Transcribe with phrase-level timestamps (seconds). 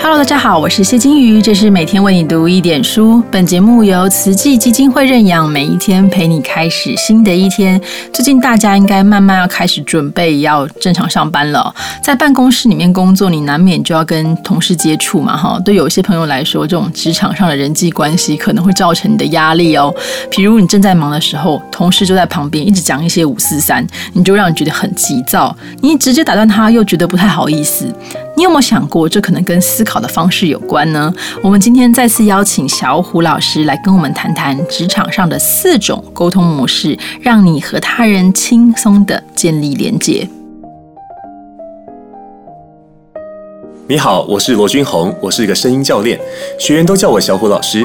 [0.00, 3.20] Hello，大家好，我是谢金鱼，这是每天为你读一点书。
[3.32, 7.78] 本节目由慈济基金会认养，每一天陪你开始新的一天。
[8.12, 15.60] 最近大家应该慢慢要开始准备要正常上班了，在办公室里面工作，你难免就要跟同事接触嘛，哈。
[15.64, 19.92] 对有些朋友来说，这种职场上的人际关系可能会造成你的压力哦。
[20.30, 27.92] 譬如你正在忙的时候，同事就在旁边一直讲一些五四三，你就让你觉得很急躁，你直接打断他又觉得不太好意思。
[28.38, 31.12] 你有没有想过，这可能跟思考的方式有关呢？
[31.42, 40.28] 我们今天再次邀请小虎老师来跟我们谈谈职场上的四种沟通模式，让你和他人轻松的建立连接。
[43.88, 46.16] 你好，我是罗君宏，我是一个声音教练，
[46.60, 47.84] 学员都叫我小虎老师。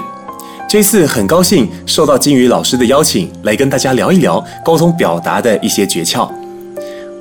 [0.69, 6.29] 这次很高兴受到金鱼老师的邀请，来跟大家聊一聊沟通表达的一些诀窍。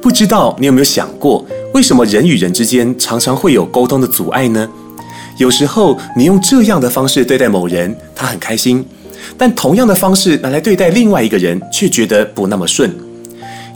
[0.02, 1.47] 不知道你有没有想过？
[1.73, 4.68] 为什么人与人之间常常会有沟通的阻碍呢？
[5.38, 8.82] 有时候你用这样的方式对待某人，他很开心；
[9.38, 12.93] 但同样的方式拿来对待另外一个人，却觉得不那么顺。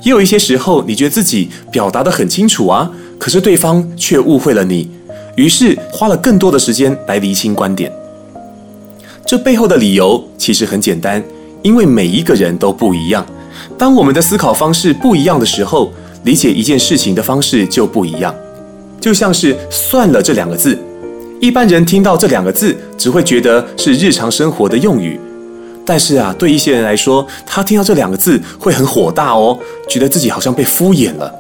[0.03, 4.91] 也有一些时候，你觉得自己表达的很清楚啊，可是对方却误会了你，
[5.37, 7.91] 于是花了更多的时间来厘清观点。
[9.25, 11.23] 这背后的理由其实很简单，
[11.63, 13.25] 因为每一个人都不一样。
[13.79, 15.93] 当我们的思考方式不一样的时候，
[16.27, 18.35] 理解一件事情的方式就不一样，
[19.01, 20.77] 就像是“算了”这两个字，
[21.41, 25.21] 一般人听到这两个字只会觉得是日常生活的用语，
[25.87, 29.57] 但是啊，对一些人来说，他听到这两个字会很火大哦，
[29.89, 31.33] 觉得自己好像被敷衍了。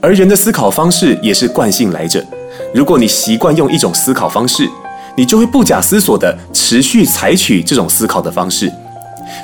[0.00, 2.24] 而人的思考方式也是惯性来着，
[2.72, 4.66] 如果你习惯用一种思考方式，
[5.14, 8.72] 你就会不假思索的持续采取这种思考的方式。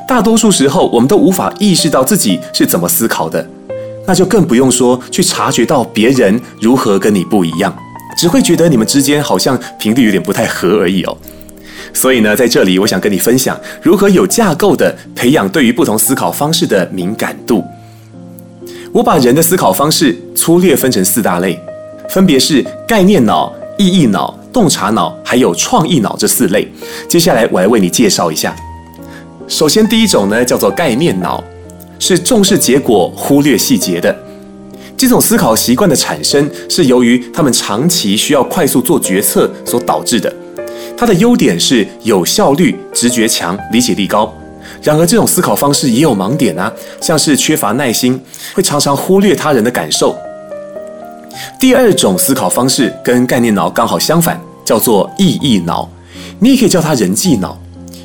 [0.09, 3.47] 大多数时候，我们都无法意识到自己是怎么思考的。
[4.07, 7.75] 那就更不用说去察觉到别人如何跟你不一样，
[8.17, 11.17] 只会觉得你们之间好像频率有点不太合而已哦。
[11.93, 17.65] 所以呢，在这里我想跟你分享如何有架构的培养对于不同思考方式的敏感度。
[18.93, 21.59] 我把人的思考方式粗略分成四大类，
[22.11, 26.71] 分别是概念脑、意义脑、洞察脑还有创意脑这四类。
[27.09, 28.55] 接下来我来为你介绍一下。
[29.49, 31.43] 首先第一种呢叫做概念脑。
[32.07, 34.15] 是重视结果、忽略细节的
[34.95, 40.31] 这种思考习惯的产生，是由于他们长期需要快速做决策所导致的。
[40.99, 44.31] 它的优点是有效率、直觉强、理解力高。
[44.83, 46.71] 然而，这种思考方式也有盲点啊，
[47.01, 48.21] 像是缺乏耐心，
[48.53, 50.15] 会常常忽略他人的感受。
[51.59, 55.89] 第二种思考方式跟概念脑刚好相反，叫做意义脑，
[56.39, 57.59] 你也可以叫它人际脑。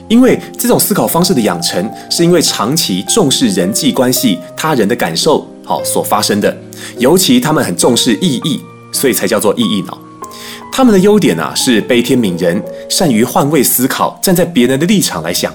[0.10, 6.56] 因为这种思考方式的养成，是因为长期重视人际关系、他人的感受，好所发生的。
[6.98, 8.60] 尤其他们很重视意义，
[8.92, 9.98] 所以才叫做意义脑。
[10.72, 15.54] 他们的优点啊，是悲天悯人，善于换位思考，站在别人的立场来想，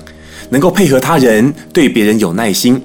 [0.50, 2.80] 能够配合他人，对别人有耐心。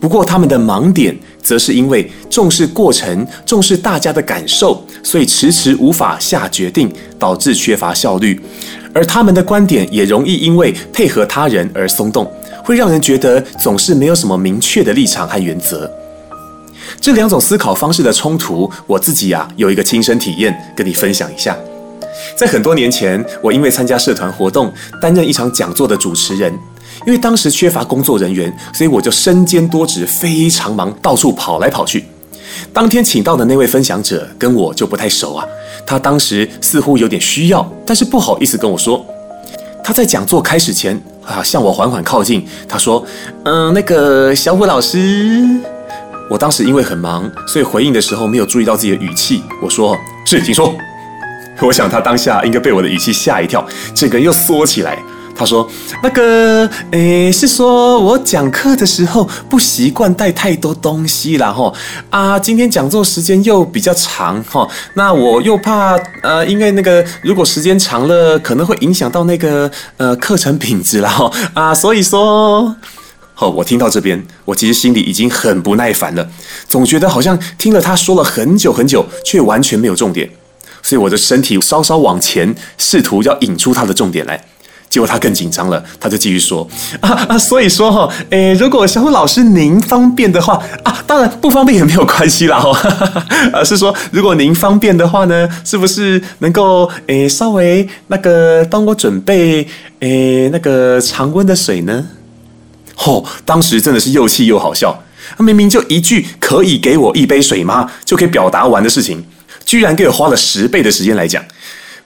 [0.00, 8.40] 不过他们的盲点，则是因为重视过程，重视大家的感受，所以迟迟无法下决定，导致缺乏效率。
[8.94, 12.30] 而他们的观点也容易因为配合他人而松动，
[12.64, 15.90] 会让人觉得总是没有什么明确的立场和原则。
[17.00, 21.56] 这两种思考方式的冲突，我自己啊有一个亲身体验，跟你分享一下。
[22.36, 26.52] 在很多年前，我因为参加社团活动，担任一场讲座的主持人，
[27.06, 32.04] 因为当时缺乏工作人员，所以我就身兼多职，非常忙，到处跑来跑去。
[32.72, 35.46] 当天请到的那位分享者跟我就不太熟啊。
[35.88, 39.02] 他当时似乎有点需要，但是不好意思跟我说。
[39.82, 42.46] 他在讲座开始前啊，向我缓缓靠近。
[42.68, 43.02] 他说
[43.46, 45.48] ：“嗯，那个小虎老师。”
[46.28, 49.42] 我当时因为很忙，所以回应的时候没有注意到自己的语气。
[49.62, 50.74] 我说：“是，请说。”
[51.62, 55.02] 我想他当下应该被我的语气吓一跳，整个人又缩起来。
[55.38, 55.66] 他说
[56.02, 61.72] ：“那个，诶，是说我讲课的时候不习惯带太多东西然后
[62.10, 72.74] 啊，今天讲座时间又比较长哈，那我又怕呃，因为那个如果时间长了，可能会影响到那个呃课程品质了哈啊，所以说，
[73.36, 76.28] 哦，我听到这边，我其实心里已经很不耐烦了，
[76.68, 80.28] 总觉得好像听了他说了很久很久，却完全没有重点，
[80.82, 84.44] 所以我的身体稍稍往前，试图要引出他的重点来。”
[84.90, 86.66] 结果他更紧张了，他就继续说
[87.00, 92.72] 啊啊，所以说哈，诶，如果小虎老师您方便的话啊，当然不方便也没有关系啦哈，
[93.52, 99.66] 而是说如果您方便的话呢，是不是能够诶稍微那个帮我准备
[100.00, 102.06] 诶那个常温的水呢？
[103.04, 104.98] 哦，当时真的是又气又好笑，
[105.36, 109.22] 他明明就一句可以给我一杯水吗就可以表达完的事情，
[109.66, 111.44] 居然给我花了十倍的时间来讲。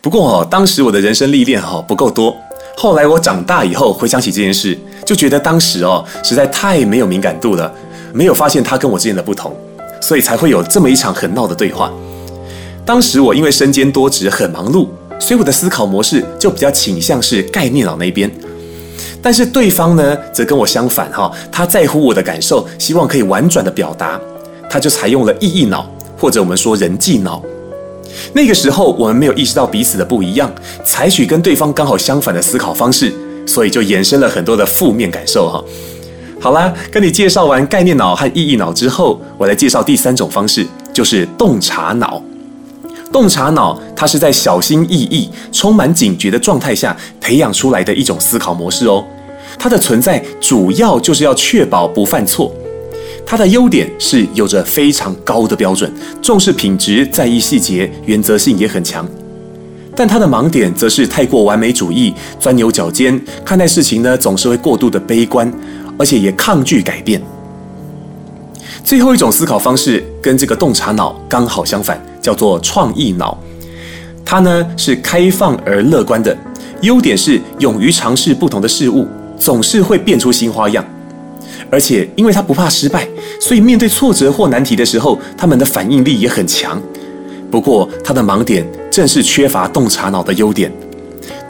[0.00, 2.36] 不过哦，当时我的人生历练哈不够多。
[2.76, 7.72] 后来我长大以后回想起这件事，就觉得当时哦实在太没有敏感度了，
[8.12, 9.54] 没有发现他跟我之间的不同，
[10.00, 11.92] 所以才会有这么一场很闹的对话。
[12.84, 14.88] 当时我因为身兼多职很忙碌，
[15.20, 18.28] 所以我的思考模式就比较倾向是概念脑那边。
[19.22, 24.20] 但是对方呢，则跟我相反哈，他在乎我的感受，希望可以婉转的表达，
[24.68, 25.88] 他就采用了意义脑，
[26.18, 27.40] 或者我们说人际脑。
[28.32, 30.52] 那个时候我们没有意识到彼此的不一样，
[30.84, 33.12] 采取跟对方刚好相反的思考方式，
[33.46, 35.62] 所以就衍生了很多的负面感受哈。
[36.40, 42.22] 好啦，跟你介绍完概念脑和意义脑之后，我来介绍第三种方式，就是洞察脑。
[43.12, 49.04] 洞察脑，它是在小心翼翼、充满警觉的状态下培养出来的一种思考模式哦。
[49.58, 52.50] 它的存在主要就是要确保不犯错。
[53.26, 59.06] 它的优点是有着非常高的标准，重视品质，在意细节，原则性也很强。
[59.96, 65.52] 但它的盲点则是太过完美主义，钻牛角尖，看待事情呢总是会过度的悲观，
[65.98, 67.22] 而且也抗拒改变。
[68.84, 72.00] 最后一种思考方式跟这个洞察脑刚好相反。
[72.22, 73.36] 叫做创意脑，
[74.24, 76.38] 它呢是开放而乐观的，
[76.82, 80.84] 优点是勇于尝试不同的事物，总是会变出新花样，
[81.72, 83.08] 而且因为他不怕失败，
[83.40, 86.78] 所以面对挫折或难题的时候，他们的反应力也很强。
[87.50, 90.70] 不过他的盲点正是缺乏洞察脑的优点，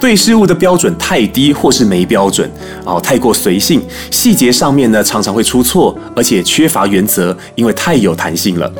[0.00, 2.48] 对事物的标准太低或是没标准，
[2.84, 3.82] 哦，太过随性，
[4.12, 8.72] 细节上面呢常常会出错，而且缺乏原则，因为太有弹性了。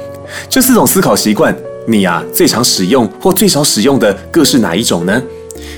[0.49, 1.53] 这四种思考习惯。
[1.89, 5.21] 你呀，最常使用或最少使用的各是哪一种呢？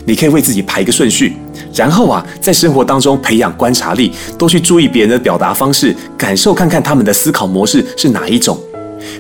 [0.05, 1.35] 你可以为自己排个顺序，
[1.75, 8.59] 然后啊，在生活当中培养观察力，多去注意别人的表达方式，感受看看他们的思考模式是哪一种。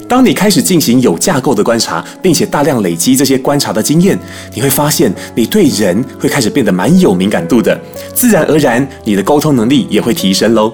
[0.08, 4.18] 当你开始进行有架构的观察，并且大量累积这些观察的经验，
[4.54, 7.78] 你会发现你对人会开始变得蛮有敏感度的，
[8.14, 10.72] 自然而然你的沟通能力也会提升喽。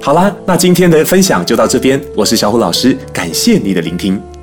[0.00, 4.37] 好啦，那今天的分享就到这边，我是小虎老师，感谢你的聆听。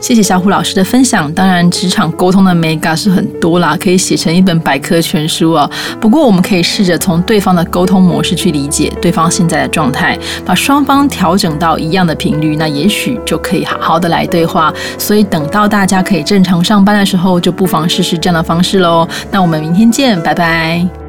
[0.00, 1.32] 谢谢小虎老师的分享。
[1.34, 5.70] 当然，职场沟通的 mega 是很多啦，可以写成一本百科全书哦。
[6.00, 14.72] 不过，我们可以试着从对方的沟通模式去理解对方现在的状态，把双方调整到一样的频率，那也许就可以好好的来对话。
[14.96, 19.06] 所以，等到大家可以正常上班的时候，就不妨试试这样的方式喽。
[19.30, 21.07] 那我们明天见，拜拜。